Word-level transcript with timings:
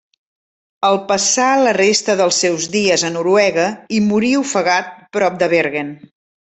El 0.87 0.97
passà 1.11 1.49
la 1.67 1.75
resta 1.77 2.17
dels 2.23 2.41
seus 2.45 2.67
dies 2.79 3.05
a 3.11 3.15
Noruega 3.19 3.69
i 3.99 4.01
morí 4.09 4.35
ofegat 4.45 4.93
prop 5.19 5.43
de 5.45 5.57
Bergen. 5.57 5.99